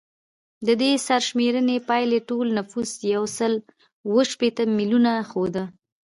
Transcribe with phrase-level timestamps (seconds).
[0.67, 3.53] د دې سرشمېرنې پایلې ټول نفوس یو سل
[4.07, 5.63] اووه شپیته میلیونه ښوده